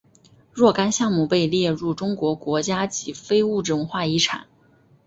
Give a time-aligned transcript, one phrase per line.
[0.51, 4.47] 若干项目被列入中国国家级非物质文化遗产。